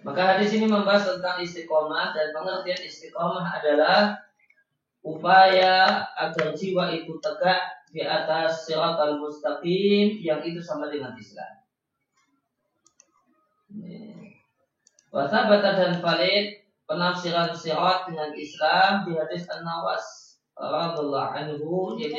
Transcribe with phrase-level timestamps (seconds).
[0.00, 4.16] Maka hadis ini membahas tentang istiqomah dan pengertian istiqomah adalah
[5.04, 7.60] upaya agar jiwa itu tegak
[7.92, 11.52] di atas sirat al-mustaqim yang itu sama dengan Islam.
[15.10, 20.38] Wasabata dan valid penafsiran sirat dengan Islam di hadis An-Nawas
[21.34, 22.14] anhu yang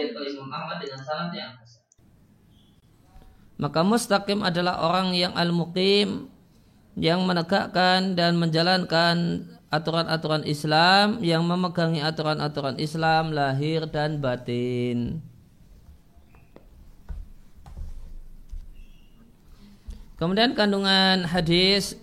[0.77, 1.81] dengan yang.
[3.61, 6.29] Maka mustaqim adalah orang yang al-muqim
[6.99, 15.23] yang menegakkan dan menjalankan aturan-aturan Islam yang memegangi aturan-aturan Islam lahir dan batin.
[20.19, 21.97] Kemudian kandungan hadis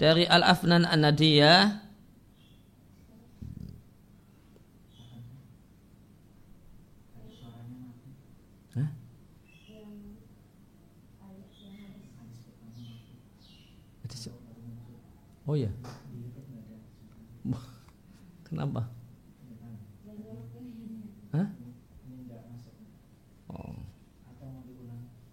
[0.00, 1.87] dari Al-Afnan An-Nadiyah
[15.48, 15.72] Oh ya.
[18.44, 18.84] Kenapa?
[21.32, 21.48] Hah?
[23.48, 23.72] Oh.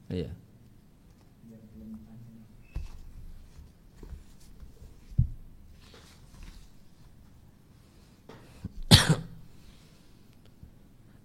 [0.08, 0.32] Iya.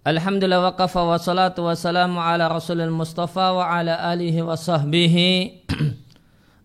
[0.02, 5.59] Alhamdulillah wa kafa wa salatu wa salamu ala rasulil mustafa wa ala alihi wa sahbihi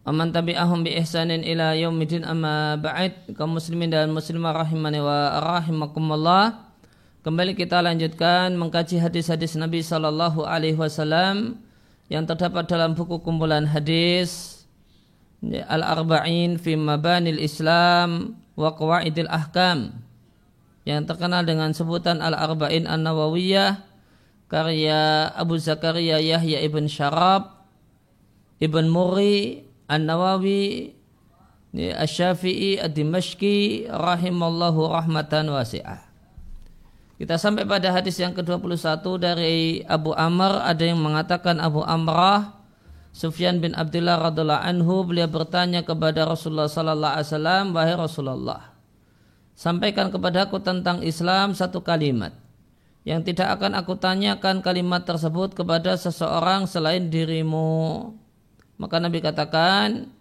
[0.05, 3.33] Aman tabi'ahum bi ihsanin ila yaumidin amma ba'id.
[3.33, 6.61] Kaum muslimin dan muslimah rahimani wa rahimakumullah.
[7.25, 11.57] Kembali kita lanjutkan mengkaji hadis-hadis Nabi sallallahu alaihi wasallam
[12.05, 14.61] yang terdapat dalam buku kumpulan hadis
[15.41, 20.05] Al-Arba'in fi Mabanil Islam wa Qawaidil Ahkam
[20.85, 23.81] yang terkenal dengan sebutan Al-Arba'in An-Nawawiyah
[24.45, 27.66] karya Abu Zakaria Yahya ibn Syarab
[28.61, 30.96] Ibn Muri An-Nawawi
[31.75, 36.05] Asy-Syafi'i Ad-Dimashqi rahimallahu rahmatan wasi'ah.
[37.16, 42.55] Kita sampai pada hadis yang ke-21 dari Abu Amr ada yang mengatakan Abu Amrah
[43.16, 48.61] Sufyan bin Abdullah radhiallahu anhu beliau bertanya kepada Rasulullah sallallahu alaihi wasallam wahai Rasulullah
[49.55, 52.35] sampaikan kepadaku tentang Islam satu kalimat
[53.08, 58.11] yang tidak akan aku tanyakan kalimat tersebut kepada seseorang selain dirimu
[58.75, 60.11] maka Nabi katakan,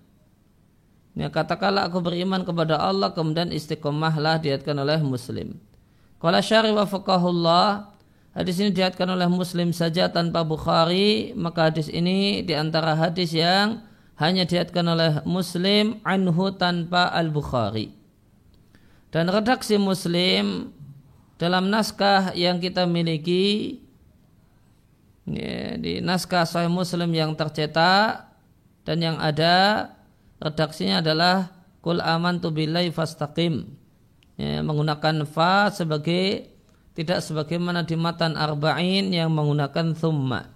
[1.15, 5.59] ya katakanlah aku beriman kepada Allah kemudian istiqomahlah diatkan oleh Muslim.
[6.19, 7.95] Kalau syari wa faqahullah
[8.35, 13.87] Hadis ini diatkan oleh Muslim saja tanpa Bukhari, maka hadis ini di antara hadis yang
[14.19, 17.95] hanya diatkan oleh Muslim anhu tanpa Al-Bukhari.
[19.15, 20.75] Dan redaksi Muslim
[21.39, 23.79] dalam naskah yang kita miliki
[25.31, 28.34] ya, di naskah Sahih Muslim yang tercetak
[28.85, 29.89] dan yang ada
[30.41, 33.65] redaksinya adalah kul amantu billahi fastaqim.
[34.37, 36.53] Ya, menggunakan fa sebagai
[36.95, 40.53] tidak sebagaimana di matan arba'in yang menggunakan thumma.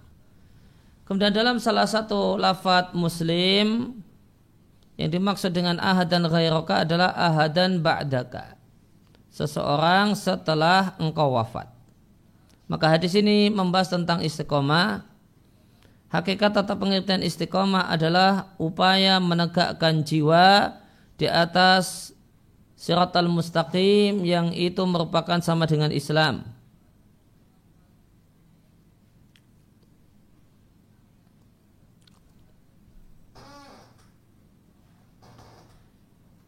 [1.08, 3.96] Kemudian dalam salah satu lafat muslim
[5.00, 8.58] yang dimaksud dengan ahad dan ghairaka adalah ahad dan ba'daka.
[9.32, 11.70] Seseorang setelah engkau wafat.
[12.68, 15.06] Maka hadis ini membahas tentang istiqomah
[16.08, 20.72] Hakikat tata pengertian istiqomah adalah upaya menegakkan jiwa
[21.20, 22.16] di atas
[22.80, 26.48] siratal mustaqim yang itu merupakan sama dengan Islam.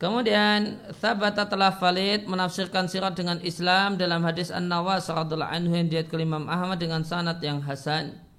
[0.01, 6.09] Kemudian Thabata telah valid menafsirkan sirat dengan Islam dalam hadis An-Nawas radhiallahu anhu yang diat
[6.09, 8.30] ke Ahmad dengan sanad yang hasan.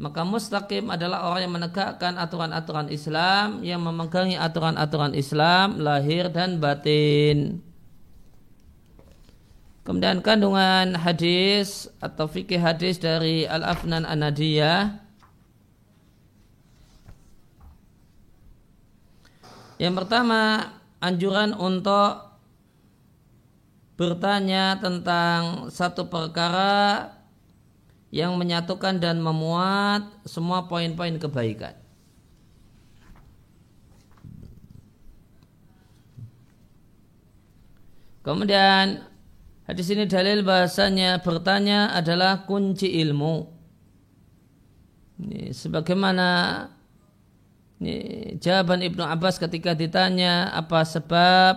[0.00, 7.60] Maka mustaqim adalah orang yang menegakkan aturan-aturan Islam, yang memegangi aturan-aturan Islam, lahir dan batin.
[9.84, 15.04] Kemudian kandungan hadis atau fikih hadis dari Al-Afnan An-Nadiyah.
[19.76, 20.72] Yang pertama,
[21.04, 22.24] anjuran untuk
[24.00, 27.19] bertanya tentang satu perkara
[28.10, 31.78] yang menyatukan dan memuat semua poin-poin kebaikan.
[38.20, 39.00] Kemudian
[39.64, 43.48] hadis ini dalil bahasanya bertanya adalah kunci ilmu.
[45.20, 46.28] Ini, sebagaimana
[47.80, 47.96] ini,
[48.36, 51.54] jawaban Ibnu Abbas ketika ditanya apa sebab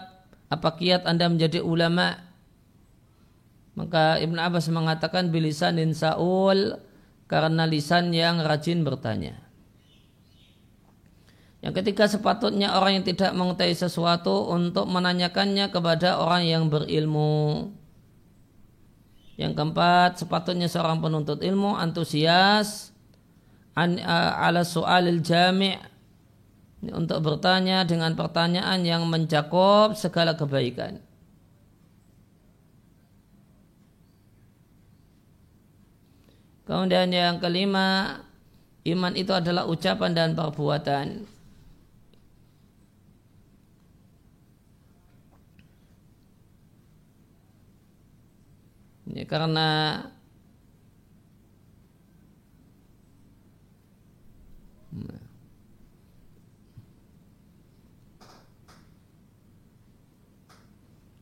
[0.47, 2.15] apa kiat Anda menjadi ulama
[3.73, 6.77] maka Ibn Abbas mengatakan bilisanin Saul
[7.25, 9.41] karena lisan yang rajin bertanya.
[11.63, 17.71] Yang ketiga sepatutnya orang yang tidak mengetahui sesuatu untuk menanyakannya kepada orang yang berilmu.
[19.39, 22.93] Yang keempat, sepatutnya seorang penuntut ilmu antusias
[23.73, 25.79] an, uh, ala soalil jami'
[26.91, 30.99] untuk bertanya dengan pertanyaan yang mencakup segala kebaikan.
[36.63, 38.19] Kemudian yang kelima,
[38.87, 41.27] iman itu adalah ucapan dan perbuatan.
[49.13, 49.67] Ya, karena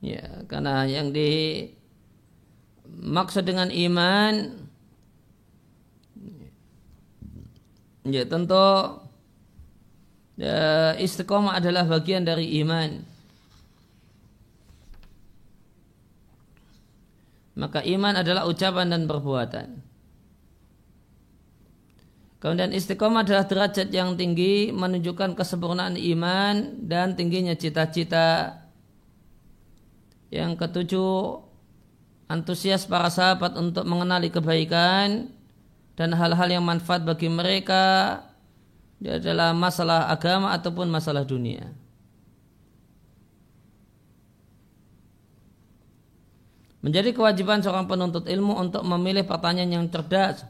[0.01, 1.13] Ya, karena yang
[2.89, 4.60] dimaksud dengan iman
[8.05, 8.97] ya tentu
[10.41, 13.05] ya, istiqomah adalah bagian dari iman.
[17.51, 19.67] Maka iman adalah ucapan dan perbuatan.
[22.41, 28.57] Kemudian istiqomah adalah derajat yang tinggi menunjukkan kesempurnaan iman dan tingginya cita-cita.
[30.33, 31.37] Yang ketujuh,
[32.31, 35.29] antusias para sahabat untuk mengenali kebaikan
[35.95, 38.17] dan hal-hal yang manfaat bagi mereka
[39.01, 41.73] adalah masalah agama ataupun masalah dunia.
[46.81, 50.41] Menjadi kewajiban seorang penuntut ilmu untuk memilih pertanyaan yang cerdas.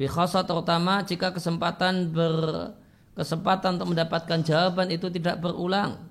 [0.00, 6.08] Bikhasa terutama jika kesempatan berkesempatan untuk mendapatkan jawaban itu tidak berulang.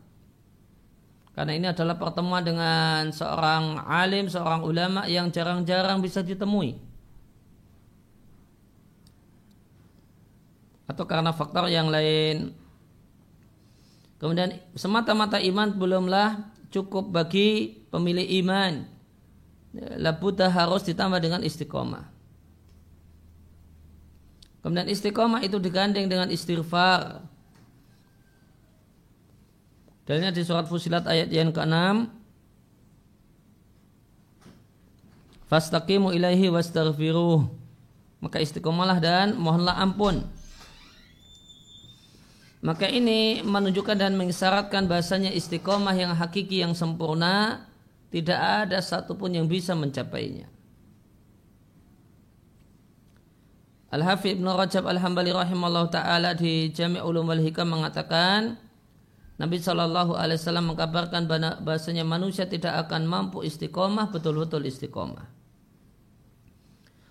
[1.34, 6.87] Karena ini adalah pertemuan dengan seorang alim, seorang ulama yang jarang-jarang bisa ditemui.
[10.88, 12.56] Atau karena faktor yang lain.
[14.18, 18.88] Kemudian semata-mata iman belumlah cukup bagi pemilik iman.
[20.00, 22.08] Labuta harus ditambah dengan istiqomah.
[24.64, 27.22] Kemudian istiqomah itu digandeng dengan istighfar.
[30.08, 32.08] Dalilnya di surat Fusilat ayat yang ke-6.
[35.52, 37.44] Fastaqimu ilaihi wastaghfiruh.
[38.24, 40.26] Maka istiqomahlah dan mohonlah ampun
[42.62, 47.68] maka ini menunjukkan dan mengisyaratkan bahasanya istiqomah yang hakiki yang sempurna
[48.10, 50.50] tidak ada satupun yang bisa mencapainya.
[53.88, 58.60] Al-Hafidh Ibn Rajab Al-Hambali rahimahullah ta'ala di Jami' Ulum Al-Hikam mengatakan
[59.38, 61.30] Nabi Shallallahu Alaihi Wasallam mengkabarkan
[61.64, 65.37] bahasanya manusia tidak akan mampu istiqomah betul-betul istiqomah.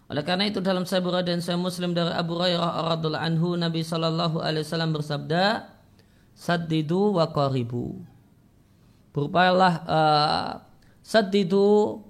[0.06, 3.82] Oleh karena itu dalam Sahih Bukhari dan Sahih Muslim dari Abu Hurairah radhiallahu anhu Nabi
[3.82, 5.66] sallallahu alaihi wasallam bersabda,
[6.30, 8.06] "Saddidu wa qaribu."
[9.10, 10.50] Berupayalah uh,
[11.02, 12.06] saddidu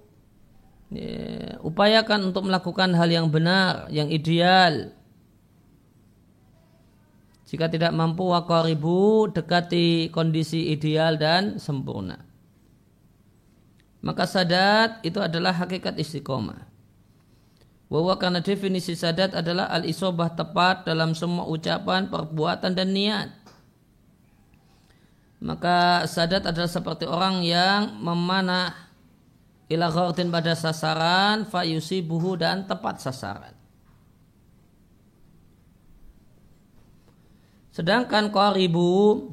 [0.92, 4.92] ya, upayakan untuk melakukan hal yang benar, yang ideal.
[7.46, 12.26] Jika tidak mampu wakaribu dekati kondisi ideal dan sempurna.
[14.02, 16.75] Maka sadat itu adalah hakikat istiqomah.
[17.86, 23.30] Bahwa karena definisi sadat adalah al-isobah tepat dalam semua ucapan, perbuatan dan niat.
[25.38, 28.74] Maka sadat adalah seperti orang yang memanah
[29.70, 33.54] ila ghardin pada sasaran fayusi buhu dan tepat sasaran.
[37.70, 39.30] Sedangkan qaribu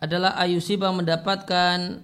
[0.00, 2.00] adalah ayusiba mendapatkan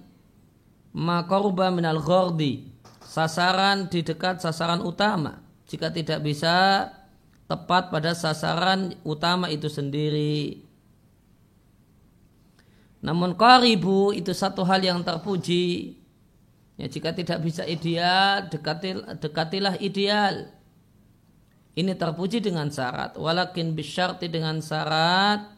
[0.93, 2.69] makoruba minal ghardi
[3.01, 6.91] sasaran di dekat sasaran utama jika tidak bisa
[7.47, 10.67] tepat pada sasaran utama itu sendiri.
[12.99, 15.95] Namun koribu itu satu hal yang terpuji.
[16.75, 20.51] Ya, jika tidak bisa ideal, dekatil, dekatilah ideal.
[21.71, 23.15] Ini terpuji dengan syarat.
[23.15, 25.55] Walakin bisyarti dengan syarat.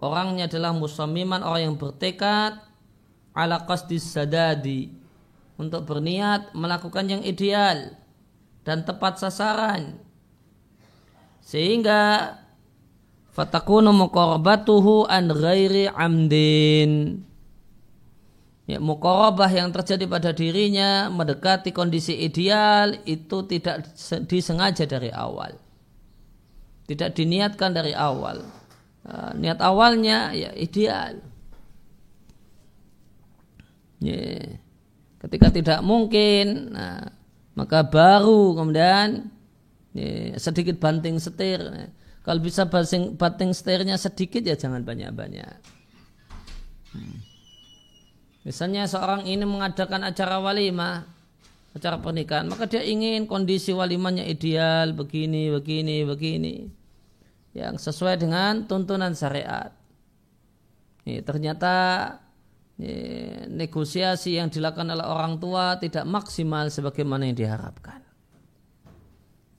[0.00, 2.56] Orangnya adalah musamiman, orang yang bertekad.
[3.36, 4.88] Ala qasdis sadadi.
[5.60, 8.01] Untuk berniat melakukan yang ideal
[8.62, 9.98] dan tepat sasaran.
[11.42, 12.34] Sehingga
[13.34, 17.22] fatakunu muqarabatuhu an ghairi amdin.
[18.62, 23.90] Ya muqarabah yang terjadi pada dirinya mendekati kondisi ideal itu tidak
[24.30, 25.58] disengaja dari awal.
[26.86, 28.46] Tidak diniatkan dari awal.
[29.02, 31.18] Uh, niat awalnya ya ideal.
[34.02, 34.58] Ya.
[35.22, 37.06] ketika tidak mungkin nah,
[37.52, 39.28] maka baru kemudian
[39.92, 41.60] ya, sedikit banting setir
[42.22, 45.58] Kalau bisa bating, bating setirnya sedikit ya jangan banyak-banyak.
[46.94, 47.18] Hmm.
[48.46, 51.02] Misalnya seorang ini mengadakan acara walimah,
[51.74, 56.54] acara pernikahan, maka dia ingin kondisi walimahnya ideal, begini, begini, begini.
[57.58, 59.74] Yang sesuai dengan tuntunan syariat.
[61.02, 61.74] Ini ternyata
[63.48, 68.02] negosiasi yang dilakukan oleh orang tua tidak maksimal sebagaimana yang diharapkan.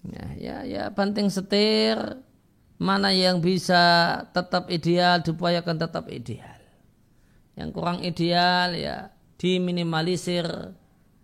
[0.03, 1.95] Ya, ya, ya banting setir,
[2.75, 6.59] mana yang bisa tetap ideal diupayakan tetap ideal.
[7.55, 10.45] Yang kurang ideal ya diminimalisir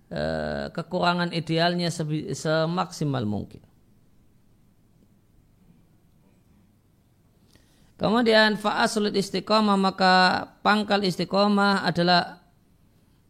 [0.10, 3.69] eh, kekurangan idealnya semaksimal mungkin
[8.00, 12.40] Kemudian fa'asulit istiqomah maka pangkal istiqomah adalah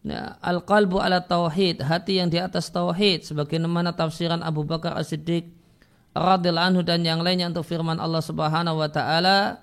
[0.05, 5.49] ya, al-qalbu ala tauhid, hati yang di atas tauhid sebagaimana tafsiran Abu Bakar As-Siddiq
[6.13, 9.57] radhiyallahu anhu dan yang lainnya untuk firman Allah Subhanahu wa taala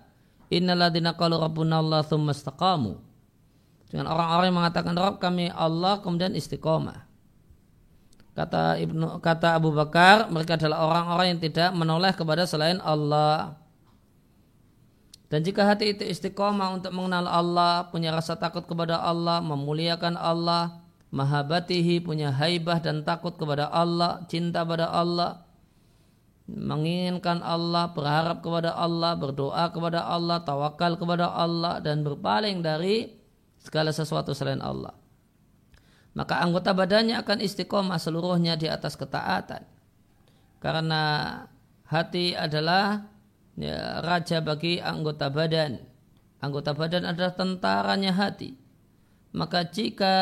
[0.51, 2.99] innalladzina qalu rabbuna Allah tsumma istaqamu.
[3.87, 7.07] Dengan orang-orang yang mengatakan Rabb kami Allah kemudian istiqomah.
[8.35, 13.55] Kata Ibnu kata Abu Bakar mereka adalah orang-orang yang tidak menoleh kepada selain Allah
[15.27, 20.87] dan jika hati itu istiqomah untuk mengenal Allah, punya rasa takut kepada Allah, memuliakan Allah,
[21.11, 25.43] mahabatihi, punya haibah dan takut kepada Allah, cinta pada Allah,
[26.47, 33.19] menginginkan Allah, berharap kepada Allah, berdoa kepada Allah, tawakal kepada Allah dan berpaling dari
[33.59, 34.95] segala sesuatu selain Allah.
[36.15, 39.67] Maka anggota badannya akan istiqomah seluruhnya di atas ketaatan.
[40.63, 41.03] Karena
[41.91, 43.16] hati adalah
[43.57, 45.81] ya, raja bagi anggota badan.
[46.41, 48.55] Anggota badan adalah tentaranya hati.
[49.37, 50.17] Maka jika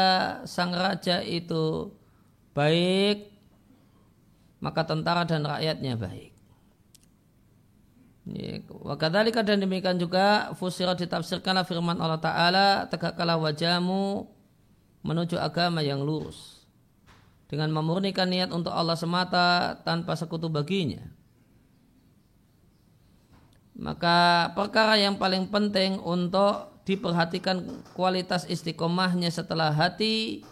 [0.47, 1.95] sang raja itu
[2.55, 3.35] baik
[4.65, 6.33] maka tentara dan rakyatnya baik.
[8.73, 14.25] Wakadhalika dan demikian juga fusirat ditafsirkanlah firman Allah Ta'ala tegakkanlah wajahmu
[15.05, 16.65] menuju agama yang lurus
[17.53, 21.05] dengan memurnikan niat untuk Allah semata tanpa sekutu baginya
[23.75, 30.47] maka perkara yang paling penting untuk diperhatikan kualitas istiqomahnya setelah hati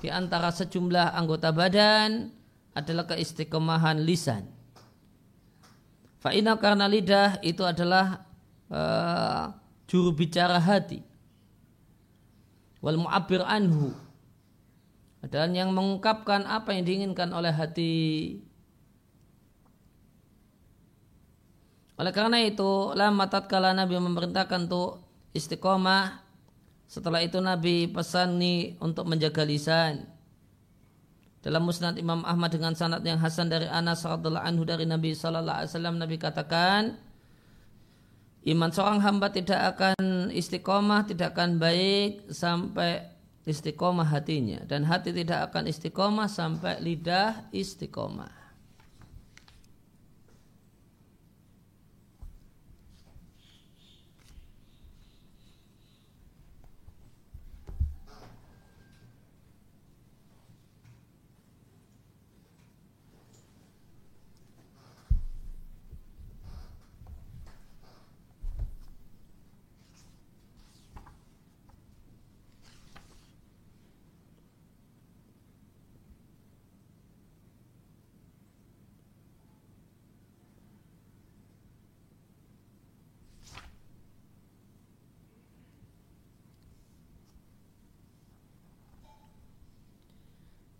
[0.00, 2.32] di antara sejumlah anggota badan
[2.72, 4.48] adalah keistiqomahan lisan.
[6.22, 8.24] Fa'ina karena lidah itu adalah
[8.70, 9.52] uh,
[9.90, 11.02] juru bicara hati.
[12.82, 13.94] Wal mu'abir anhu
[15.22, 17.94] adalah yang mengungkapkan apa yang diinginkan oleh hati.
[22.02, 25.06] Oleh karena itu, lama tatkala Nabi memerintahkan untuk
[25.38, 26.18] istiqomah,
[26.90, 30.10] setelah itu Nabi pesan nih untuk menjaga lisan.
[31.46, 35.94] Dalam musnad Imam Ahmad dengan sanad yang hasan dari Anas radhiallahu anhu dari Nabi sallallahu
[35.94, 36.98] Nabi katakan
[38.50, 43.14] iman seorang hamba tidak akan istiqomah, tidak akan baik sampai
[43.46, 48.41] istiqomah hatinya dan hati tidak akan istiqomah sampai lidah istiqomah.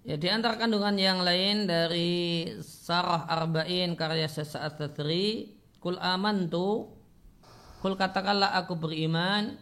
[0.03, 6.91] Ya, di antara kandungan yang lain dari Sarah Arba'in karya Sesaat Tatri Kul amantu
[7.83, 9.59] Kul katakanlah aku beriman.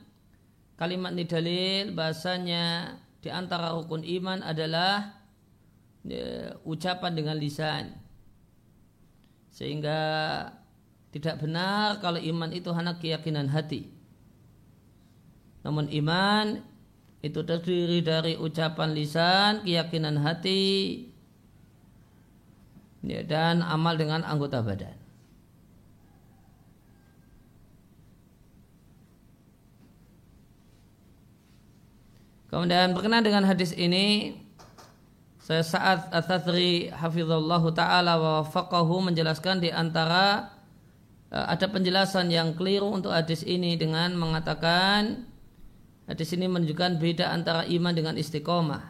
[0.77, 5.25] Kalimat ini dalil bahasanya di antara rukun iman adalah
[6.05, 7.97] ya, ucapan dengan lisan.
[9.53, 10.01] Sehingga
[11.17, 13.89] tidak benar kalau iman itu hanya keyakinan hati.
[15.65, 16.61] Namun iman
[17.21, 21.05] itu terdiri dari ucapan lisan, keyakinan hati,
[23.05, 24.97] ya, dan amal dengan anggota badan.
[32.51, 34.35] Kemudian berkenaan dengan hadis ini
[35.39, 40.51] saya saat At-Tathri hafizallahu taala wa faqahu menjelaskan di antara
[41.31, 45.30] eh, ada penjelasan yang keliru untuk hadis ini dengan mengatakan
[46.17, 48.83] di sini menunjukkan beda antara iman dengan istiqomah.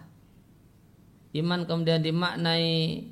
[1.37, 3.05] Iman kemudian dimaknai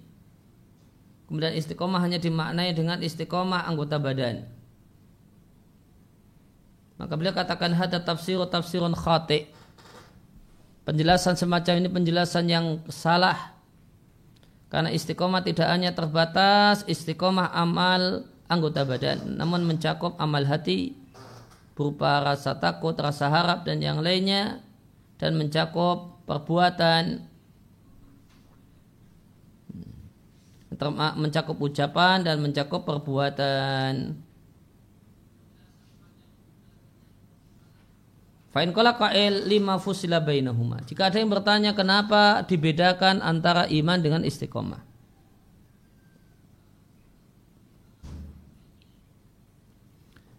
[1.29, 4.49] kemudian istiqomah hanya dimaknai dengan istiqomah anggota badan.
[6.99, 9.47] Maka beliau katakan hada tafsir tafsirun khati.
[10.83, 13.55] Penjelasan semacam ini penjelasan yang salah.
[14.73, 20.97] Karena istiqomah tidak hanya terbatas istiqomah amal anggota badan, namun mencakup amal hati
[21.79, 24.59] berupa rasa takut, rasa harap dan yang lainnya
[25.23, 27.31] dan mencakup perbuatan
[31.19, 34.14] mencakup ucapan dan mencakup perbuatan.
[38.55, 40.81] Fa'in kola kail lima fusila bainahuma.
[40.87, 44.88] Jika ada yang bertanya kenapa dibedakan antara iman dengan istiqomah.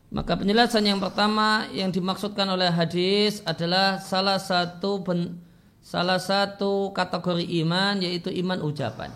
[0.09, 5.37] Maka penjelasan yang pertama yang dimaksudkan oleh hadis adalah salah satu ben,
[5.85, 9.13] salah satu kategori iman yaitu iman ucapan.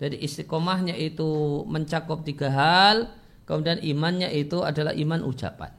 [0.00, 3.12] Jadi istiqomahnya itu mencakup tiga hal,
[3.48, 5.72] Kemudian imannya itu adalah iman ucapan.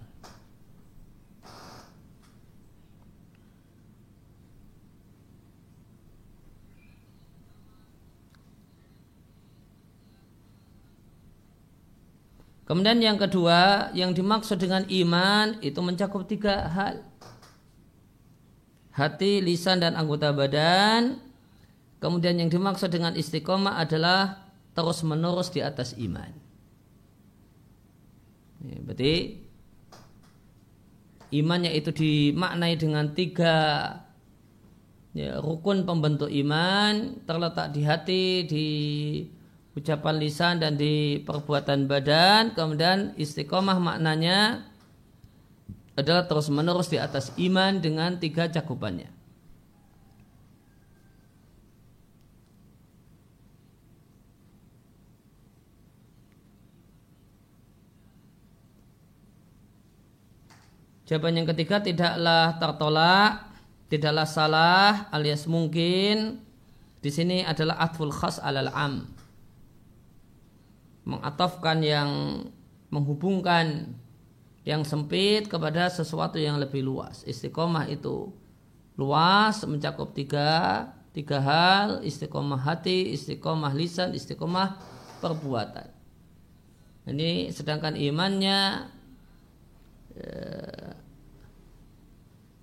[12.70, 17.02] Kemudian yang kedua, yang dimaksud dengan iman itu mencakup tiga hal.
[18.94, 21.18] Hati, lisan, dan anggota badan.
[21.98, 26.30] Kemudian yang dimaksud dengan istiqomah adalah terus menerus di atas iman.
[28.62, 29.42] Ya, berarti
[31.34, 33.58] imannya itu dimaknai dengan tiga
[35.18, 38.68] ya, rukun pembentuk iman terletak di hati, di
[39.78, 42.58] ucapan lisan dan di perbuatan badan.
[42.58, 44.66] Kemudian istiqomah maknanya
[46.00, 49.20] adalah terus menerus di atas iman dengan tiga cakupannya.
[61.10, 63.50] Jawaban yang ketiga tidaklah tertolak,
[63.90, 66.38] tidaklah salah alias mungkin
[67.02, 69.19] di sini adalah atful khas alal am.
[71.10, 72.10] Mengatafkan yang
[72.94, 73.98] menghubungkan
[74.62, 77.26] yang sempit kepada sesuatu yang lebih luas.
[77.26, 78.30] Istiqomah itu
[78.94, 84.78] luas mencakup tiga tiga hal istiqomah hati, istiqomah lisan, istiqomah
[85.20, 85.90] perbuatan.
[87.10, 88.86] Ini sedangkan imannya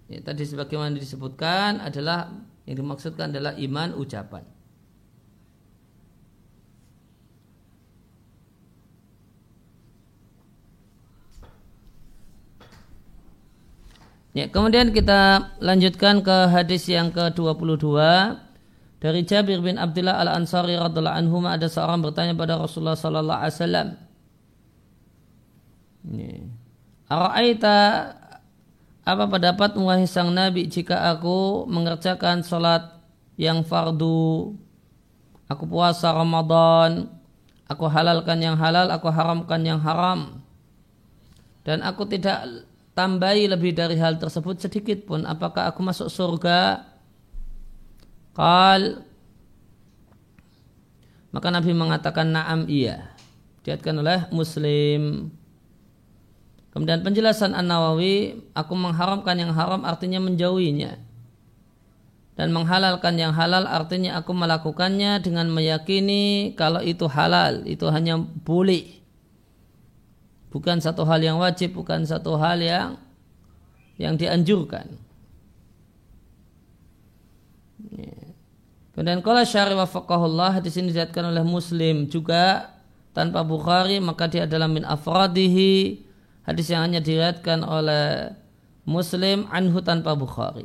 [0.07, 2.31] ya, tadi sebagaimana disebutkan adalah
[2.67, 4.47] yang dimaksudkan adalah iman ucapan.
[14.37, 17.89] Ya, kemudian kita lanjutkan ke hadis yang ke-22.
[19.01, 23.89] Dari Jabir bin Abdullah Al-Ansari radhiallahu anhu ada seorang bertanya pada Rasulullah sallallahu alaihi wasallam.
[27.09, 27.77] Ara'aita
[29.09, 32.93] apa pendapat wahai sang Nabi jika aku mengerjakan sholat
[33.41, 34.53] yang fardu,
[35.49, 37.09] aku puasa Ramadan,
[37.73, 40.45] aku halalkan yang halal, aku haramkan yang haram,
[41.65, 42.66] dan aku tidak
[42.97, 46.89] tambahi lebih dari hal tersebut sedikit pun, apakah aku masuk surga?
[48.33, 49.07] Kal
[51.37, 53.13] maka Nabi mengatakan naam iya.
[53.61, 55.29] Diatkan oleh Muslim.
[56.73, 60.97] Kemudian penjelasan An-Nawawi, aku mengharamkan yang haram artinya menjauhinya.
[62.37, 69.05] Dan menghalalkan yang halal artinya aku melakukannya dengan meyakini kalau itu halal, itu hanya boleh.
[70.57, 72.97] Bukan satu hal yang wajib, bukan satu hal yang
[74.01, 74.97] yang dianjurkan.
[78.97, 82.73] Kemudian kalau syari wa faqahullah di sini dilihatkan oleh Muslim juga
[83.13, 86.07] tanpa Bukhari maka dia adalah min afradihi
[86.47, 88.31] Hadis yang hanya diriatkan oleh
[88.87, 90.63] Muslim anhu tanpa Bukhari.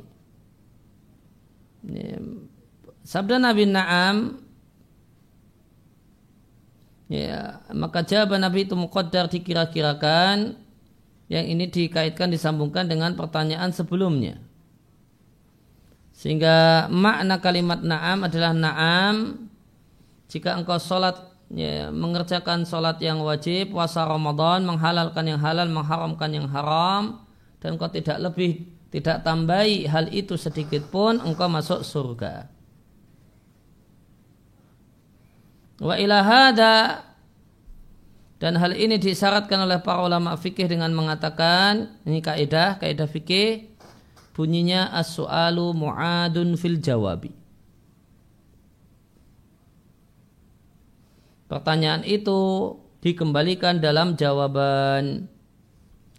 [3.01, 4.37] Sabda Nabi Naam
[7.11, 10.55] ya, maka jawaban Nabi itu muqaddar dikira-kirakan
[11.27, 14.39] yang ini dikaitkan disambungkan dengan pertanyaan sebelumnya.
[16.15, 19.15] Sehingga makna kalimat na'am adalah na'am
[20.31, 21.19] jika engkau sholat
[21.51, 27.27] ya, mengerjakan sholat yang wajib, puasa Ramadan, menghalalkan yang halal, mengharamkan yang haram,
[27.59, 32.47] dan engkau tidak lebih tidak tambahi hal itu sedikit pun, engkau masuk surga.
[35.81, 37.01] Wa ilahada
[38.37, 43.73] dan hal ini disyaratkan oleh para ulama fikih dengan mengatakan ini kaidah kaidah fikih
[44.37, 47.33] bunyinya as-su'alu mu'adun fil jawabi
[51.49, 52.39] Pertanyaan itu
[53.03, 55.27] dikembalikan dalam jawaban.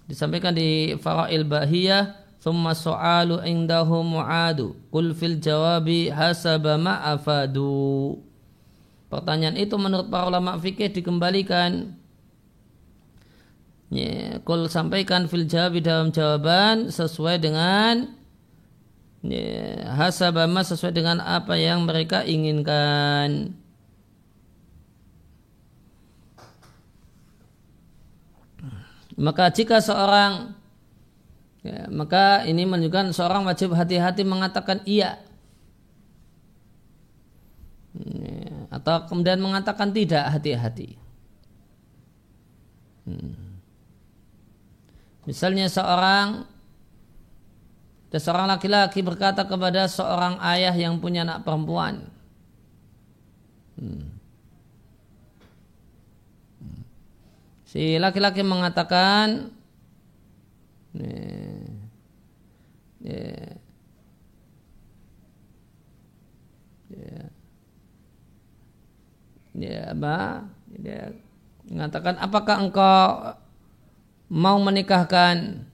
[0.04, 8.31] Disampaikan di Farail Bahiyah, "Thumma so'alu indahu mu'adu, qul fil jawabi hasaba ma'afadu."
[9.12, 12.00] Pertanyaan itu menurut para ulama fikih dikembalikan.
[13.92, 18.08] Ya, kul sampaikan fil jawabi dalam jawaban sesuai dengan
[19.20, 23.52] ya, hasabama sesuai dengan apa yang mereka inginkan.
[29.20, 30.56] Maka jika seorang
[31.60, 35.20] ya, maka ini menunjukkan seorang wajib hati-hati mengatakan iya.
[37.92, 38.21] Ya,
[38.82, 40.98] atau kemudian mengatakan tidak hati-hati.
[43.06, 43.62] Hmm.
[45.22, 46.50] Misalnya seorang
[48.10, 52.10] seorang laki-laki berkata kepada seorang ayah yang punya anak perempuan.
[53.78, 54.18] Hmm.
[57.70, 59.48] Si laki-laki mengatakan
[60.92, 61.22] ya,
[63.00, 63.51] ya,
[69.56, 70.46] ya, apa?
[70.72, 71.12] Dia
[71.68, 73.04] mengatakan apakah engkau
[74.32, 75.64] mau menikahkan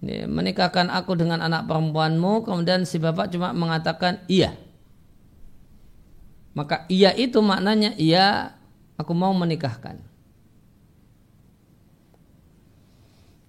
[0.00, 4.56] ya, menikahkan aku dengan anak perempuanmu kemudian si bapak cuma mengatakan iya
[6.56, 8.56] maka iya itu maknanya iya
[8.96, 10.00] aku mau menikahkan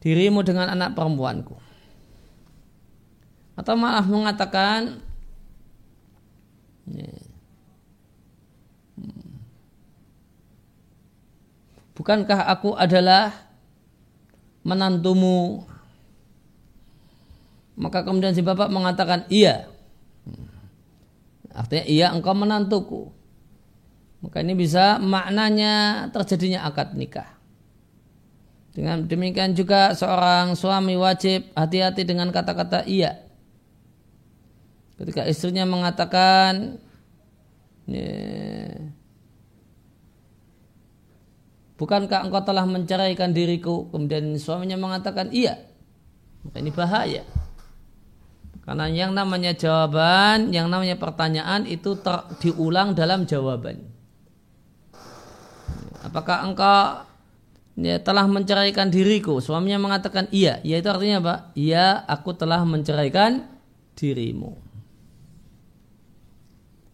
[0.08, 1.58] dirimu dengan anak perempuanku.
[3.58, 5.02] Atau malah mengatakan
[6.88, 7.10] ya,
[11.98, 13.34] Bukankah aku adalah
[14.62, 15.66] menantumu?
[17.74, 19.66] Maka kemudian si bapak mengatakan iya.
[21.58, 23.10] Artinya iya engkau menantuku.
[24.22, 27.34] Maka ini bisa maknanya terjadinya akad nikah.
[28.78, 33.26] Dengan demikian juga seorang suami wajib hati-hati dengan kata-kata iya.
[35.02, 36.78] Ketika istrinya mengatakan
[41.78, 43.86] Bukankah engkau telah menceraikan diriku?
[43.94, 45.62] Kemudian suaminya mengatakan iya.
[46.42, 47.24] Maka ini bahaya.
[48.66, 53.80] Karena yang namanya jawaban, yang namanya pertanyaan itu ter, diulang dalam jawaban.
[56.04, 57.08] Apakah engkau
[57.78, 59.38] ya, telah menceraikan diriku.
[59.38, 60.60] Suaminya mengatakan iya.
[60.66, 61.36] Ya itu artinya apa?
[61.54, 63.46] Iya, aku telah menceraikan
[63.96, 64.58] dirimu.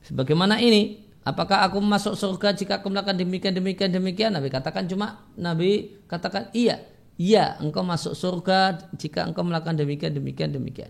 [0.03, 4.31] Sebagaimana ini, apakah aku masuk surga jika aku melakukan demikian demikian demikian?
[4.35, 6.83] Nabi katakan cuma Nabi katakan iya.
[7.13, 10.89] Iya, engkau masuk surga jika engkau melakukan demikian demikian demikian.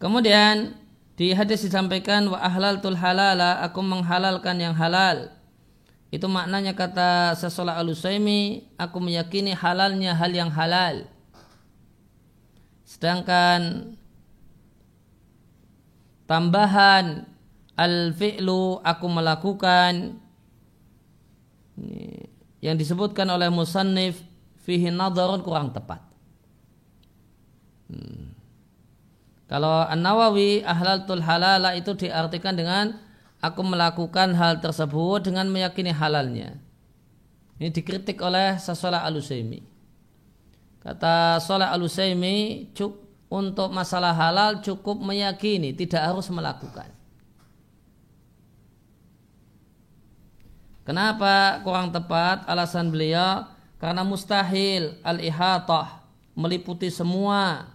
[0.00, 0.74] Kemudian
[1.14, 5.30] di hadis disampaikan wa ahlal tul halala aku menghalalkan yang halal.
[6.12, 11.08] Itu maknanya kata sesolah al aku meyakini halalnya hal yang halal.
[12.84, 13.96] Sedangkan
[16.28, 17.24] tambahan
[17.80, 20.20] al-fi'lu aku melakukan
[22.60, 24.20] yang disebutkan oleh musannif
[24.68, 26.04] fihi nadarun kurang tepat.
[27.88, 28.36] Hmm.
[29.48, 33.00] Kalau An-Nawawi ahlaltul halala itu diartikan dengan
[33.42, 36.56] aku melakukan hal tersebut dengan meyakini halalnya.
[37.58, 39.60] Ini dikritik oleh Sasolah Al-Usaimi.
[40.78, 42.70] Kata Solah Al-Usaimi
[43.26, 46.90] untuk masalah halal cukup meyakini, tidak harus melakukan.
[50.82, 52.42] Kenapa kurang tepat?
[52.50, 53.46] Alasan beliau
[53.78, 56.02] karena mustahil al-ihatah
[56.34, 57.71] meliputi semua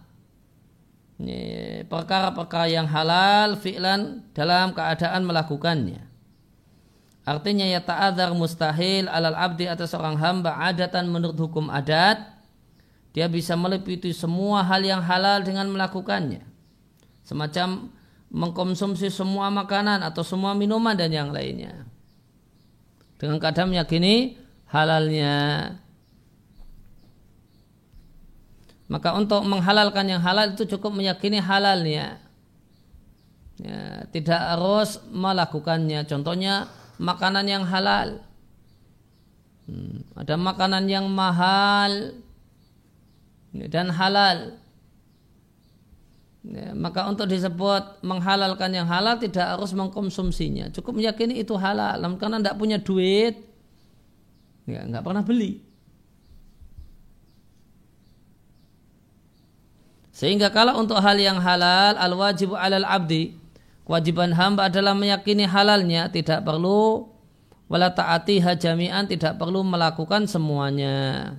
[1.90, 6.06] perkara-perkara yang halal fi'lan dalam keadaan melakukannya.
[7.28, 12.38] Artinya ya ta'adzar mustahil alal abdi atas seorang hamba adatan menurut hukum adat
[13.12, 16.46] dia bisa meliputi semua hal yang halal dengan melakukannya.
[17.26, 17.92] Semacam
[18.32, 21.84] mengkonsumsi semua makanan atau semua minuman dan yang lainnya.
[23.18, 24.38] Dengan keadaan meyakini
[24.70, 25.34] halalnya.
[28.88, 32.24] Maka untuk menghalalkan yang halal itu cukup meyakini halalnya.
[33.60, 36.08] Ya, tidak harus melakukannya.
[36.08, 38.24] Contohnya makanan yang halal.
[39.68, 42.16] Hmm, ada makanan yang mahal
[43.52, 44.56] dan halal.
[46.48, 50.72] Ya, maka untuk disebut menghalalkan yang halal tidak harus mengkonsumsinya.
[50.72, 52.00] Cukup meyakini itu halal.
[52.16, 53.36] Karena tidak punya duit,
[54.64, 55.67] ya, nggak pernah beli.
[60.18, 63.38] Sehingga kalau untuk hal yang halal al wajib alal abdi
[63.86, 67.06] kewajiban hamba adalah meyakini halalnya tidak perlu
[67.70, 71.38] wala taati hajamian tidak perlu melakukan semuanya.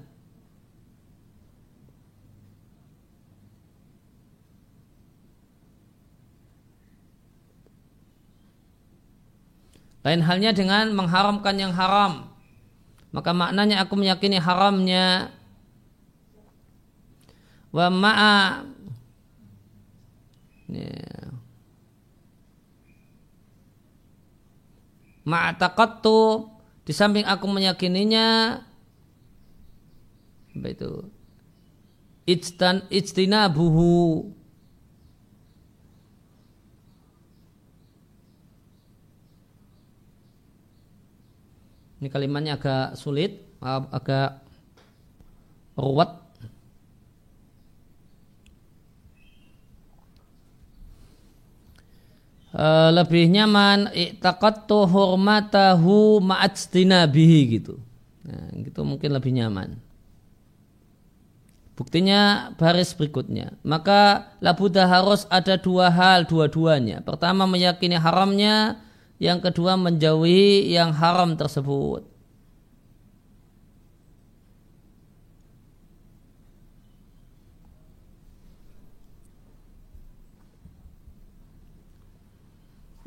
[10.08, 12.32] Lain halnya dengan mengharamkan yang haram.
[13.12, 15.36] Maka maknanya aku meyakini haramnya
[17.74, 18.66] wa ma'a.
[20.70, 21.34] Ya.
[25.30, 26.50] ma'taqattu
[26.90, 28.58] di samping aku meyakininya.
[30.58, 31.06] Apa itu?
[32.26, 34.34] Ijtan ijtinabuhu.
[42.00, 44.42] Ini kalimatnya agak sulit, agak
[45.76, 46.19] ruwet.
[52.60, 57.80] Uh, lebih nyaman i'taqattu hurmatahu ma'ajtinabihi gitu.
[58.28, 59.80] Nah, gitu mungkin lebih nyaman.
[61.80, 63.56] Buktinya baris berikutnya.
[63.64, 67.00] Maka labuda harus ada dua hal dua-duanya.
[67.00, 68.84] Pertama meyakini haramnya,
[69.24, 72.04] yang kedua menjauhi yang haram tersebut.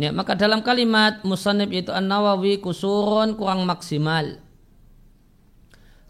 [0.01, 4.41] Ya, maka dalam kalimat musanib itu An-Nawawi kusurun kurang maksimal.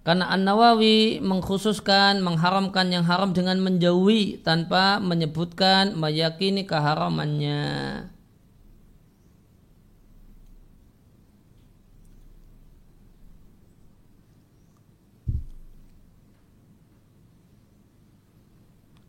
[0.03, 7.62] Karena An-Nawawi mengkhususkan, mengharamkan yang haram dengan menjauhi tanpa menyebutkan, meyakini keharamannya.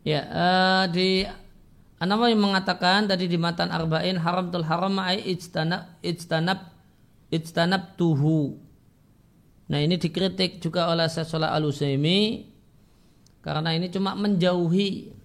[0.04, 1.24] Ya, uh, di
[2.04, 6.68] An-Nawawi mengatakan tadi di matan arba'in haram tul haram ai ijtanab ijtanab
[7.32, 8.60] ijtanab tuhu.
[9.72, 11.64] Nah ini dikritik juga oleh Syaikh al
[13.40, 15.16] karena ini cuma menjauhi.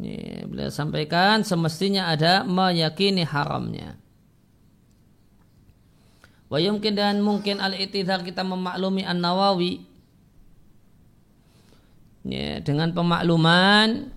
[0.00, 4.00] Ini beliau sampaikan semestinya ada meyakini haramnya.
[6.48, 9.84] Wa yumkin dan mungkin al-itidhar kita memaklumi An-Nawawi
[12.24, 14.16] ya, dengan pemakluman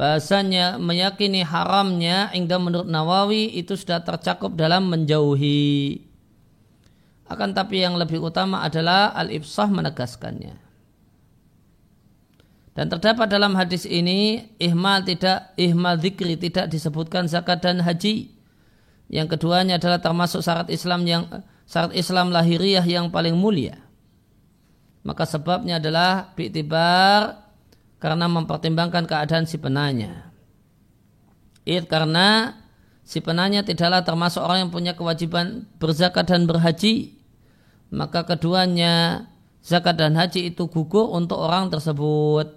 [0.00, 6.08] bahasanya meyakini haramnya hingga menurut Nawawi itu sudah tercakup dalam menjauhi.
[7.28, 10.56] Akan tapi yang lebih utama adalah al-ibsah menegaskannya.
[12.72, 18.32] Dan terdapat dalam hadis ini ihmal tidak ihmal zikri tidak disebutkan zakat dan haji.
[19.12, 21.28] Yang keduanya adalah termasuk syarat Islam yang
[21.68, 23.76] syarat Islam lahiriah yang paling mulia.
[25.04, 27.49] Maka sebabnya adalah bi'tibar
[28.00, 30.32] karena mempertimbangkan keadaan si penanya.
[31.68, 32.56] It karena
[33.04, 37.20] si penanya tidaklah termasuk orang yang punya kewajiban berzakat dan berhaji,
[37.92, 39.28] maka keduanya
[39.60, 42.56] zakat dan haji itu gugur untuk orang tersebut.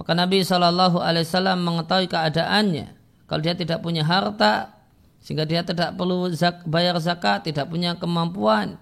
[0.00, 2.96] Maka Nabi Shallallahu Alaihi Wasallam mengetahui keadaannya.
[3.28, 4.80] Kalau dia tidak punya harta,
[5.20, 8.80] sehingga dia tidak perlu zak, bayar zakat, tidak punya kemampuan.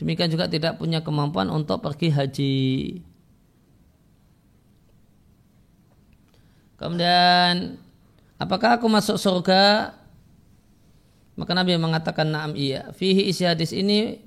[0.00, 2.56] Demikian juga tidak punya kemampuan untuk pergi haji.
[6.78, 7.74] Kemudian
[8.38, 9.92] apakah aku masuk surga?
[11.34, 12.94] Maka Nabi mengatakan naam iya.
[12.94, 14.22] Fihi isi hadis ini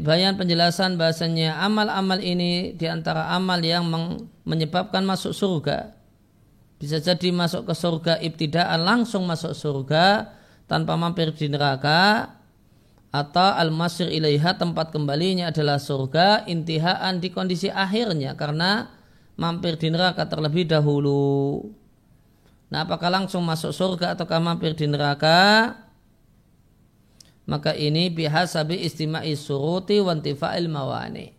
[0.00, 3.86] bayan penjelasan bahasanya amal-amal ini di antara amal yang
[4.46, 5.94] menyebabkan masuk surga.
[6.78, 10.30] Bisa jadi masuk ke surga ibtidaan langsung masuk surga
[10.70, 12.38] tanpa mampir di neraka
[13.10, 18.94] atau al-masir ilaiha tempat kembalinya adalah surga intihaan di kondisi akhirnya karena
[19.38, 21.62] mampir di neraka terlebih dahulu.
[22.68, 25.72] Nah, apakah langsung masuk surga ataukah mampir di neraka?
[27.48, 31.32] Maka ini bihasabi istima'i suruti wantifa'il mawani.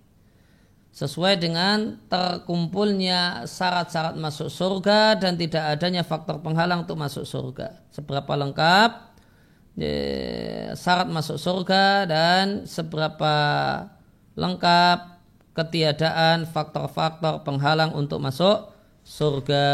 [0.90, 7.86] Sesuai dengan terkumpulnya syarat-syarat masuk surga dan tidak adanya faktor penghalang untuk masuk surga.
[7.94, 8.92] Seberapa lengkap
[9.78, 9.94] ya,
[10.74, 13.36] syarat masuk surga dan seberapa
[14.34, 15.19] lengkap
[15.54, 18.70] ketiadaan faktor-faktor penghalang untuk masuk
[19.04, 19.68] surga.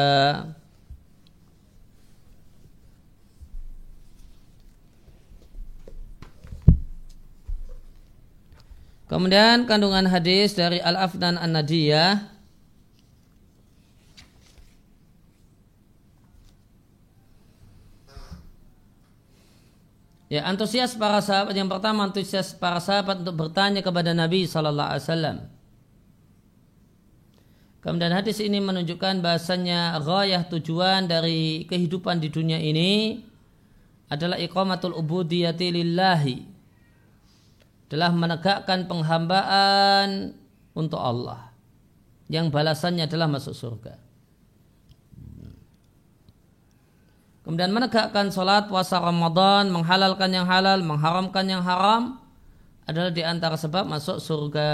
[9.06, 12.36] Kemudian kandungan hadis dari Al-Afnan An-Nadiyah
[20.26, 25.06] Ya, antusias para sahabat yang pertama antusias para sahabat untuk bertanya kepada Nabi sallallahu alaihi
[25.06, 25.55] wasallam.
[27.86, 33.22] Kemudian hadis ini menunjukkan bahasanya ghayah tujuan dari kehidupan di dunia ini
[34.10, 36.38] adalah iqamatul ubudiyati lillahi.
[37.86, 40.34] Adalah menegakkan penghambaan
[40.74, 41.54] untuk Allah.
[42.26, 44.02] Yang balasannya adalah masuk surga.
[47.46, 52.18] Kemudian menegakkan sholat, puasa Ramadan, menghalalkan yang halal, mengharamkan yang haram
[52.90, 54.74] adalah di antara sebab masuk surga.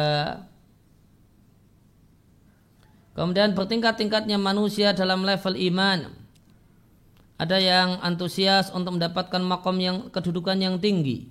[3.11, 6.11] Kemudian bertingkat-tingkatnya manusia dalam level iman.
[7.41, 11.27] Ada yang antusias untuk mendapatkan makom yang kedudukan yang tinggi.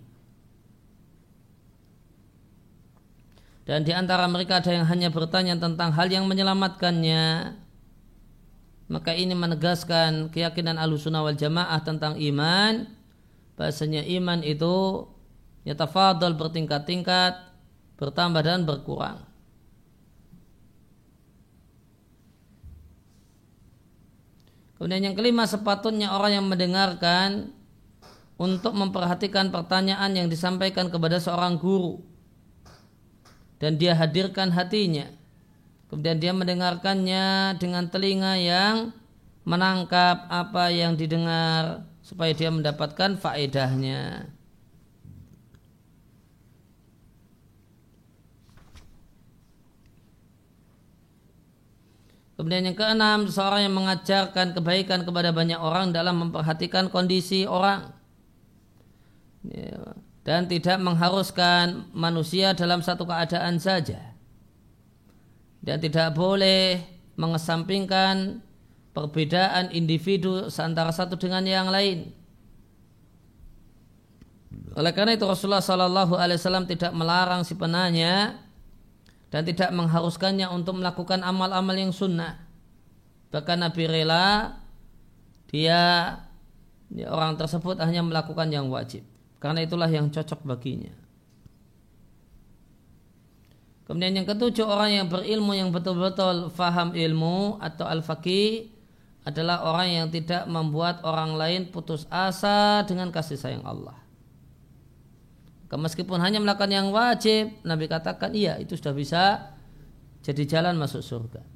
[3.65, 7.55] Dan di antara mereka ada yang hanya bertanya tentang hal yang menyelamatkannya
[8.91, 12.91] maka ini menegaskan keyakinan alusunah wal jamaah tentang iman
[13.55, 15.07] bahasanya iman itu
[15.63, 17.39] yatafadal bertingkat-tingkat
[17.95, 19.23] bertambah dan berkurang
[24.81, 27.53] Kemudian yang kelima sepatutnya orang yang mendengarkan
[28.41, 32.01] untuk memperhatikan pertanyaan yang disampaikan kepada seorang guru
[33.61, 35.21] dan dia hadirkan hatinya
[35.91, 38.95] Kemudian dia mendengarkannya dengan telinga yang
[39.43, 44.31] menangkap apa yang didengar supaya dia mendapatkan faedahnya.
[52.41, 57.93] Kemudian yang keenam, seorang yang mengajarkan kebaikan kepada banyak orang dalam memperhatikan kondisi orang.
[59.45, 59.93] Ya,
[60.25, 64.11] dan tidak mengharuskan manusia dalam satu keadaan saja
[65.61, 66.81] dan tidak boleh
[67.17, 68.41] mengesampingkan
[68.97, 72.13] perbedaan individu antara satu dengan yang lain.
[74.75, 78.41] Oleh karena itu Rasulullah Shallallahu Alaihi Wasallam tidak melarang si penanya
[79.31, 82.43] dan tidak mengharuskannya untuk melakukan amal-amal yang sunnah.
[83.31, 84.59] Bahkan Nabi rela
[85.51, 85.81] dia,
[86.91, 89.07] dia orang tersebut hanya melakukan yang wajib.
[89.39, 90.93] Karena itulah yang cocok baginya.
[93.87, 98.71] Kemudian yang ketujuh orang yang berilmu yang betul-betul faham ilmu atau al-faqih
[99.27, 103.99] adalah orang yang tidak membuat orang lain putus asa dengan kasih sayang Allah.
[105.71, 109.55] Meskipun hanya melakukan yang wajib, Nabi katakan iya itu sudah bisa
[110.27, 111.47] jadi jalan masuk surga.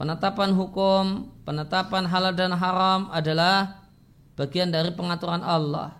[0.00, 3.84] Penetapan hukum, penetapan halal dan haram adalah
[4.34, 5.94] bagian dari pengaturan Allah.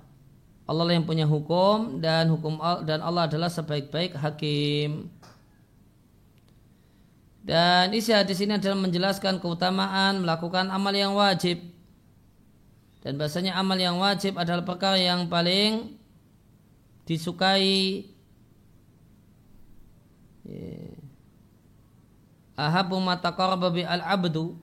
[0.64, 2.56] Allah yang punya hukum dan hukum
[2.88, 5.12] dan Allah adalah sebaik-baik hakim.
[7.44, 11.60] Dan isi hadis ini adalah menjelaskan keutamaan melakukan amal yang wajib.
[13.04, 16.00] Dan bahasanya amal yang wajib adalah perkara yang paling
[17.04, 18.08] disukai
[22.56, 23.32] ahabu mata
[23.72, 24.56] bi al-abdu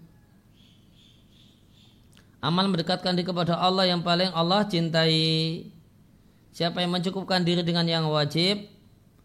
[2.41, 5.69] amal mendekatkan diri kepada Allah yang paling Allah cintai
[6.51, 8.67] Siapa yang mencukupkan diri dengan yang wajib,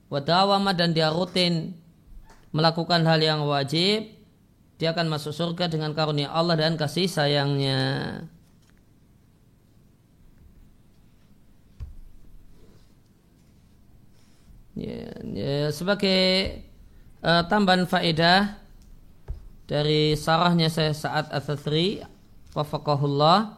[0.07, 1.75] wadawama dan dia rutin
[2.55, 4.07] melakukan hal yang wajib,
[4.79, 8.23] dia akan masuk surga dengan karunia Allah dan kasih sayangnya.
[14.77, 16.61] Ya, ya, sebagai
[17.25, 18.61] uh, tambahan faedah
[19.65, 22.05] dari sarahnya saya saat Atsatri
[22.53, 23.57] wafaqahullah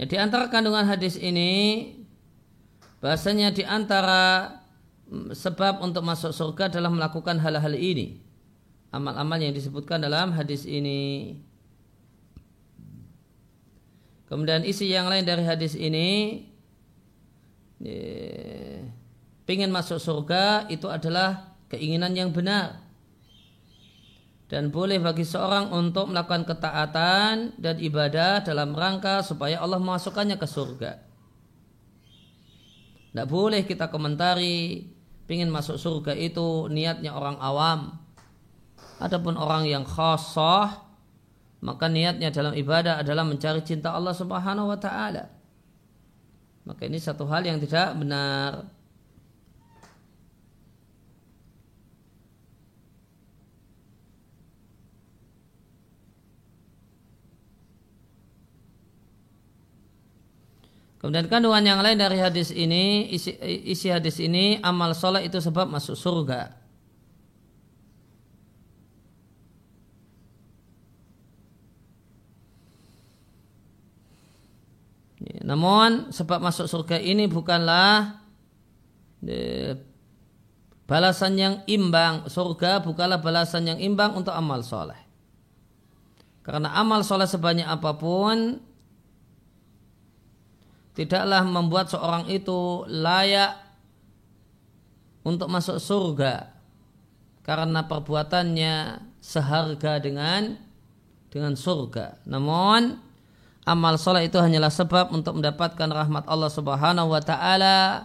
[0.00, 1.92] Ya, di antara kandungan hadis ini
[3.04, 4.48] bahasanya di antara
[5.12, 8.24] mm, sebab untuk masuk surga adalah melakukan hal-hal ini.
[8.96, 11.36] Amal-amal yang disebutkan dalam hadis ini.
[14.24, 16.48] Kemudian isi yang lain dari hadis ini
[17.84, 18.00] ya,
[19.52, 22.80] ingin masuk surga itu adalah keinginan yang benar
[24.50, 30.46] dan boleh bagi seorang untuk melakukan ketaatan dan ibadah dalam rangka supaya Allah memasukkannya ke
[30.50, 30.92] surga.
[33.10, 34.90] Tidak boleh kita komentari
[35.30, 37.94] ingin masuk surga itu niatnya orang awam.
[38.98, 40.90] Adapun orang yang khasah
[41.62, 45.30] maka niatnya dalam ibadah adalah mencari cinta Allah Subhanahu wa taala.
[46.66, 48.66] Maka ini satu hal yang tidak benar.
[61.00, 63.32] Kemudian kandungan yang lain dari hadis ini, isi,
[63.64, 66.60] isi hadis ini, amal soleh itu sebab masuk surga.
[75.40, 78.20] Namun sebab masuk surga ini bukanlah
[80.84, 82.28] balasan yang imbang.
[82.28, 85.00] Surga bukanlah balasan yang imbang untuk amal soleh.
[86.44, 88.68] Karena amal soleh sebanyak apa pun
[91.00, 93.56] tidaklah membuat seorang itu layak
[95.24, 96.52] untuk masuk surga
[97.40, 100.60] karena perbuatannya seharga dengan
[101.32, 102.20] dengan surga.
[102.28, 103.00] Namun
[103.64, 108.04] amal soleh itu hanyalah sebab untuk mendapatkan rahmat Allah Subhanahu wa taala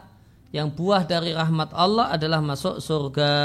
[0.56, 3.36] yang buah dari rahmat Allah adalah masuk surga.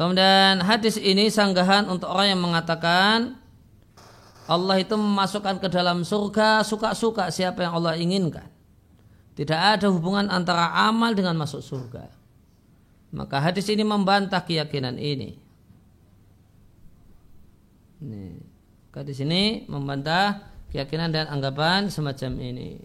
[0.00, 3.36] Kemudian hadis ini sanggahan untuk orang yang mengatakan
[4.48, 8.48] Allah itu memasukkan ke dalam surga suka-suka siapa yang Allah inginkan.
[9.36, 12.08] Tidak ada hubungan antara amal dengan masuk surga.
[13.12, 15.36] Maka hadis ini membantah keyakinan ini.
[18.00, 18.40] Nih,
[18.96, 22.80] hadis ini membantah keyakinan dan anggapan semacam ini.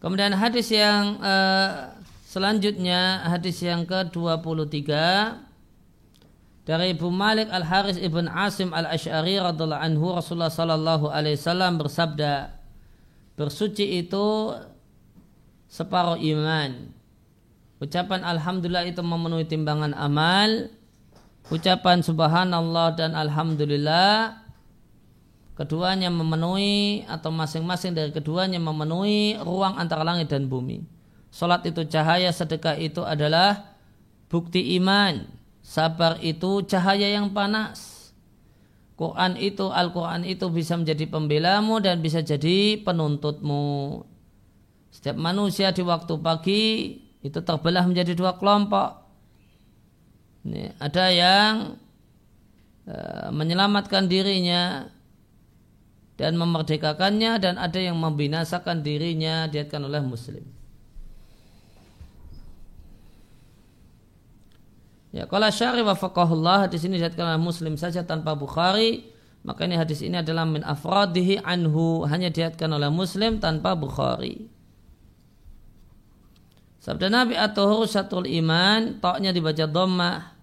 [0.00, 1.93] Kemudian hadis yang uh,
[2.34, 4.90] Selanjutnya hadis yang ke-23
[6.66, 11.78] dari Ibu Malik Al Haris ibn Asim Al Ash'ari radhiallahu anhu Rasulullah sallallahu alaihi wasallam
[11.78, 12.58] bersabda
[13.38, 14.50] bersuci itu
[15.70, 16.90] separuh iman.
[17.78, 20.74] Ucapan alhamdulillah itu memenuhi timbangan amal.
[21.54, 24.42] Ucapan subhanallah dan alhamdulillah
[25.54, 30.82] keduanya memenuhi atau masing-masing dari keduanya memenuhi ruang antara langit dan bumi.
[31.34, 33.74] Salat itu cahaya, sedekah itu adalah
[34.30, 35.26] bukti iman.
[35.66, 38.14] Sabar itu cahaya yang panas.
[38.94, 44.06] Quran itu, Al-Quran itu bisa menjadi pembelamu dan bisa jadi penuntutmu.
[44.94, 46.62] Setiap manusia di waktu pagi
[47.18, 49.02] itu terbelah menjadi dua kelompok.
[50.46, 51.74] Ini, ada yang
[52.86, 54.86] uh, menyelamatkan dirinya
[56.14, 60.53] dan memerdekakannya dan ada yang membinasakan dirinya diatkan oleh muslim.
[65.14, 69.14] Ya, kalau syari wa faqahullah hadis ini diatkan Muslim saja tanpa Bukhari,
[69.46, 74.50] maka ini hadis ini adalah min afradihi anhu hanya diatkan oleh Muslim tanpa Bukhari.
[76.82, 80.34] Sabda Nabi at-tuhur syatrul iman, toknya dibaca dhammah.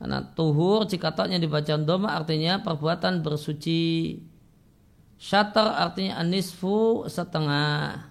[0.00, 4.16] Karena tuhur jika toknya dibaca dhammah artinya perbuatan bersuci.
[5.20, 8.09] Syatar artinya anisfu setengah.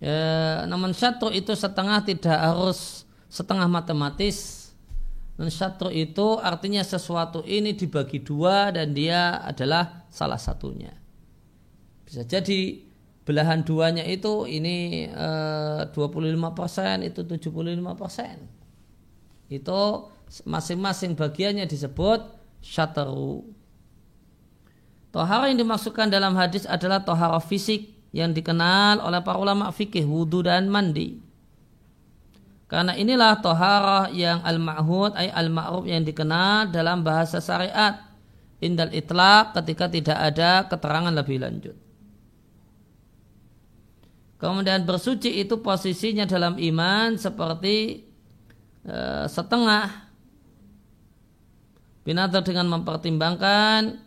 [0.00, 4.72] Ya, namun syatru itu setengah tidak harus setengah matematis.
[5.36, 10.96] Dan syatru itu artinya sesuatu ini dibagi dua dan dia adalah salah satunya.
[12.04, 12.80] Bisa jadi
[13.28, 19.52] belahan duanya itu ini eh, 25% itu 75%.
[19.52, 20.08] Itu
[20.48, 22.20] masing-masing bagiannya disebut
[22.64, 23.44] syatru.
[25.10, 30.42] Tohara yang dimaksudkan dalam hadis adalah tohara fisik yang dikenal oleh para ulama fikih wudhu
[30.42, 31.18] dan mandi.
[32.70, 37.98] Karena inilah toharah yang al-ma'hud ay al-ma'ruf yang dikenal dalam bahasa syariat
[38.62, 41.74] indal itlaq ketika tidak ada keterangan lebih lanjut.
[44.38, 48.06] Kemudian bersuci itu posisinya dalam iman seperti
[48.86, 50.08] uh, setengah
[52.06, 54.00] binatang dengan mempertimbangkan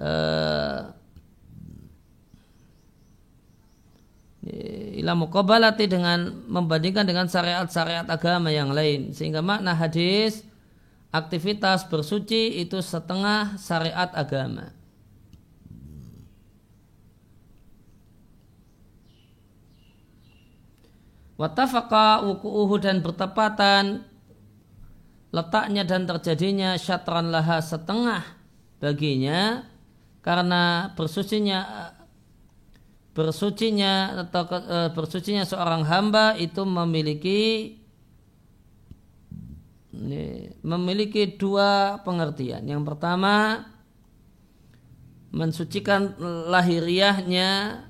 [0.00, 0.97] uh,
[4.98, 9.14] ila muqabalati dengan membandingkan dengan syariat-syariat agama yang lain.
[9.14, 10.42] Sehingga makna hadis
[11.14, 14.74] aktivitas bersuci itu setengah syariat agama.
[21.38, 24.02] Watafaqa wuku'uhu dan bertepatan
[25.30, 28.26] letaknya dan terjadinya syatran laha setengah
[28.82, 29.62] baginya
[30.24, 31.94] karena bersucinya
[33.18, 37.74] bersucinya atau uh, bersucinya seorang hamba itu memiliki
[39.90, 42.62] ini, memiliki dua pengertian.
[42.62, 43.66] Yang pertama
[45.34, 46.14] mensucikan
[46.46, 47.82] lahiriahnya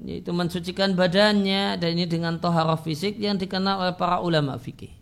[0.00, 4.96] yaitu mensucikan badannya dan ini dengan toharah fisik yang dikenal oleh para ulama fikih.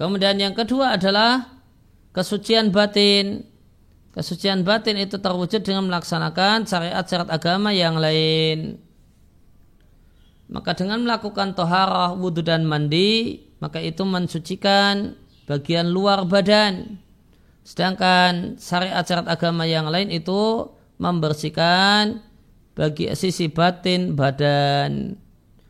[0.00, 1.59] Kemudian yang kedua adalah
[2.14, 3.46] kesucian batin.
[4.10, 8.82] Kesucian batin itu terwujud dengan melaksanakan syariat-syariat agama yang lain.
[10.50, 15.14] Maka dengan melakukan toharah, wudhu dan mandi, maka itu mensucikan
[15.46, 16.98] bagian luar badan.
[17.62, 22.18] Sedangkan syariat-syariat agama yang lain itu membersihkan
[22.74, 25.14] bagi sisi batin badan,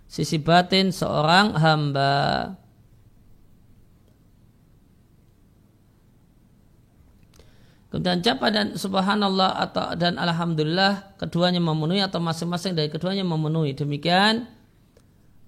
[0.09, 2.57] sisi batin seorang hamba.
[7.91, 13.75] Kemudian japa dan subhanallah atau dan alhamdulillah keduanya memenuhi atau masing-masing dari keduanya memenuhi.
[13.75, 14.47] Demikian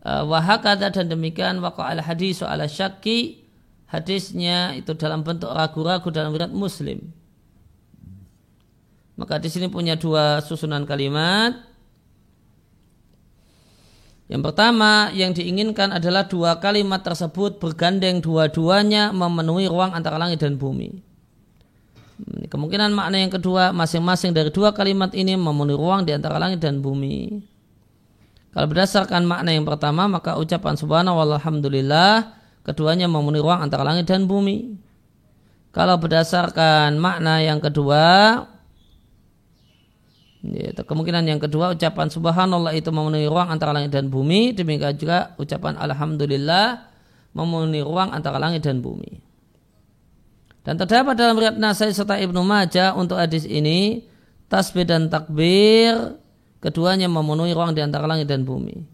[0.03, 3.47] uh, wahakada dan demikian al hadis soal syaki
[3.87, 7.15] hadisnya itu dalam bentuk ragu-ragu dalam riwayat Muslim.
[9.15, 11.55] Maka di sini punya dua susunan kalimat.
[14.27, 20.59] Yang pertama yang diinginkan adalah dua kalimat tersebut bergandeng dua-duanya memenuhi ruang antara langit dan
[20.59, 21.12] bumi.
[22.23, 26.79] Kemungkinan makna yang kedua masing-masing dari dua kalimat ini memenuhi ruang di antara langit dan
[26.79, 27.43] bumi.
[28.53, 34.29] Kalau berdasarkan makna yang pertama maka ucapan subhanallah walhamdulillah keduanya memenuhi ruang antara langit dan
[34.29, 34.77] bumi.
[35.73, 38.05] Kalau berdasarkan makna yang kedua
[40.45, 45.33] ya, kemungkinan yang kedua ucapan subhanallah itu memenuhi ruang antara langit dan bumi demikian juga
[45.41, 46.93] ucapan alhamdulillah
[47.33, 49.32] memenuhi ruang antara langit dan bumi.
[50.63, 54.07] Dan terdapat dalam riwayat Nasai serta Ibnu Majah untuk hadis ini
[54.47, 56.15] tasbih dan takbir
[56.63, 58.87] keduanya memenuhi ruang di antara langit dan bumi.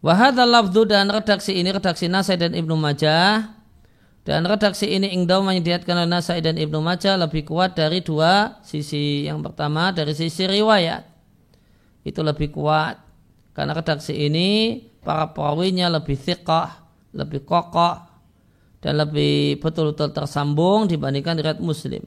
[0.00, 3.59] Wahada lafdu dan redaksi ini redaksi Nasai dan Ibnu Majah
[4.30, 9.26] dan redaksi ini ingdau menyediakan oleh Nasai dan Ibnu Majah lebih kuat dari dua sisi.
[9.26, 11.02] Yang pertama dari sisi riwayat.
[12.06, 13.02] Itu lebih kuat.
[13.58, 16.78] Karena redaksi ini para perawinya lebih thiqah,
[17.10, 17.98] lebih kokoh,
[18.78, 22.06] dan lebih betul-betul tersambung dibandingkan riwayat Muslim.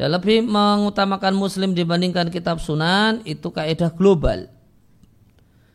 [0.00, 4.48] Dan lebih mengutamakan Muslim dibandingkan kitab Sunan itu kaidah global.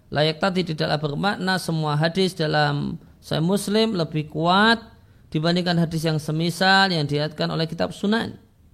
[0.10, 2.98] Layak tadi tidaklah bermakna semua hadis dalam
[3.28, 4.80] saya Muslim lebih kuat
[5.36, 8.40] dibandingkan hadis yang semisal yang diatkan oleh kitab Sunan.